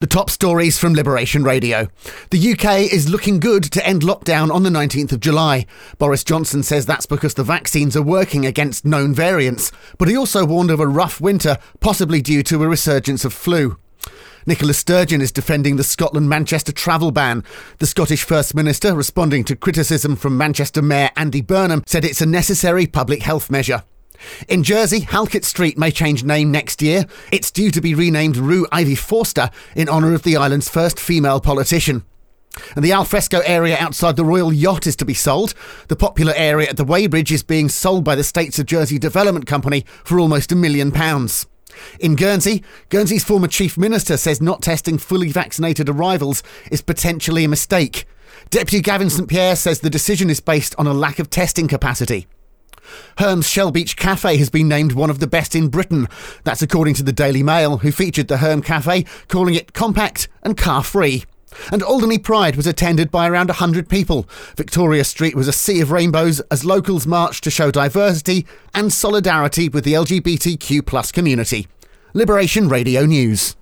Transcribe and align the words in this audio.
The 0.00 0.06
top 0.06 0.30
stories 0.30 0.78
from 0.78 0.94
Liberation 0.94 1.44
Radio. 1.44 1.88
The 2.30 2.52
UK 2.52 2.90
is 2.90 3.10
looking 3.10 3.38
good 3.38 3.62
to 3.64 3.86
end 3.86 4.00
lockdown 4.00 4.50
on 4.50 4.62
the 4.62 4.70
19th 4.70 5.12
of 5.12 5.20
July. 5.20 5.66
Boris 5.98 6.24
Johnson 6.24 6.62
says 6.62 6.86
that's 6.86 7.04
because 7.04 7.34
the 7.34 7.44
vaccines 7.44 7.94
are 7.98 8.02
working 8.02 8.46
against 8.46 8.86
known 8.86 9.12
variants, 9.12 9.70
but 9.98 10.08
he 10.08 10.16
also 10.16 10.46
warned 10.46 10.70
of 10.70 10.80
a 10.80 10.86
rough 10.86 11.20
winter, 11.20 11.58
possibly 11.80 12.22
due 12.22 12.42
to 12.44 12.62
a 12.62 12.66
resurgence 12.66 13.26
of 13.26 13.34
flu. 13.34 13.76
Nicola 14.46 14.72
Sturgeon 14.72 15.20
is 15.20 15.32
defending 15.32 15.76
the 15.76 15.84
Scotland 15.84 16.30
Manchester 16.30 16.72
travel 16.72 17.10
ban. 17.10 17.44
The 17.76 17.86
Scottish 17.86 18.22
First 18.24 18.54
Minister, 18.54 18.94
responding 18.94 19.44
to 19.44 19.54
criticism 19.54 20.16
from 20.16 20.38
Manchester 20.38 20.80
Mayor 20.80 21.10
Andy 21.14 21.42
Burnham, 21.42 21.84
said 21.84 22.06
it's 22.06 22.22
a 22.22 22.26
necessary 22.26 22.86
public 22.86 23.20
health 23.20 23.50
measure. 23.50 23.82
In 24.48 24.62
Jersey, 24.62 25.00
Halkett 25.00 25.44
Street 25.44 25.78
may 25.78 25.90
change 25.90 26.24
name 26.24 26.50
next 26.50 26.82
year. 26.82 27.04
It's 27.32 27.50
due 27.50 27.70
to 27.70 27.80
be 27.80 27.94
renamed 27.94 28.36
Rue 28.36 28.66
Ivy 28.72 28.94
Forster 28.94 29.50
in 29.74 29.88
honour 29.88 30.14
of 30.14 30.22
the 30.22 30.36
island's 30.36 30.68
first 30.68 30.98
female 30.98 31.40
politician. 31.40 32.04
And 32.74 32.84
the 32.84 32.92
alfresco 32.92 33.40
area 33.44 33.76
outside 33.78 34.16
the 34.16 34.24
Royal 34.24 34.52
Yacht 34.52 34.86
is 34.86 34.96
to 34.96 35.04
be 35.04 35.14
sold. 35.14 35.54
The 35.88 35.96
popular 35.96 36.32
area 36.36 36.68
at 36.68 36.76
the 36.76 36.84
Weighbridge 36.84 37.30
is 37.30 37.42
being 37.42 37.68
sold 37.68 38.04
by 38.04 38.14
the 38.14 38.24
States 38.24 38.58
of 38.58 38.66
Jersey 38.66 38.98
Development 38.98 39.46
Company 39.46 39.84
for 40.04 40.18
almost 40.18 40.52
a 40.52 40.56
million 40.56 40.90
pounds. 40.90 41.46
In 42.00 42.16
Guernsey, 42.16 42.64
Guernsey's 42.88 43.24
former 43.24 43.46
chief 43.46 43.78
minister 43.78 44.16
says 44.16 44.40
not 44.40 44.62
testing 44.62 44.98
fully 44.98 45.30
vaccinated 45.30 45.88
arrivals 45.88 46.42
is 46.70 46.82
potentially 46.82 47.44
a 47.44 47.48
mistake. 47.48 48.06
Deputy 48.50 48.80
Gavin 48.80 49.10
St 49.10 49.28
Pierre 49.28 49.56
says 49.56 49.80
the 49.80 49.90
decision 49.90 50.28
is 50.28 50.40
based 50.40 50.74
on 50.76 50.86
a 50.86 50.94
lack 50.94 51.18
of 51.20 51.30
testing 51.30 51.68
capacity. 51.68 52.26
Herm's 53.18 53.48
Shell 53.48 53.70
Beach 53.70 53.96
Cafe 53.96 54.36
has 54.36 54.50
been 54.50 54.68
named 54.68 54.92
one 54.92 55.10
of 55.10 55.20
the 55.20 55.26
best 55.26 55.54
in 55.54 55.68
Britain. 55.68 56.08
That's 56.44 56.62
according 56.62 56.94
to 56.94 57.02
the 57.02 57.12
Daily 57.12 57.42
Mail, 57.42 57.78
who 57.78 57.92
featured 57.92 58.28
the 58.28 58.38
Herm 58.38 58.62
Cafe, 58.62 59.04
calling 59.28 59.54
it 59.54 59.72
compact 59.72 60.28
and 60.42 60.56
car 60.56 60.82
free. 60.82 61.24
And 61.72 61.82
Alderney 61.82 62.18
Pride 62.18 62.56
was 62.56 62.66
attended 62.66 63.10
by 63.10 63.28
around 63.28 63.48
100 63.48 63.88
people. 63.88 64.28
Victoria 64.56 65.04
Street 65.04 65.34
was 65.34 65.48
a 65.48 65.52
sea 65.52 65.80
of 65.80 65.90
rainbows 65.90 66.40
as 66.50 66.64
locals 66.64 67.06
marched 67.06 67.44
to 67.44 67.50
show 67.50 67.70
diversity 67.70 68.46
and 68.74 68.92
solidarity 68.92 69.68
with 69.68 69.84
the 69.84 69.94
LGBTQ 69.94 71.12
community. 71.12 71.66
Liberation 72.14 72.68
Radio 72.68 73.04
News. 73.04 73.56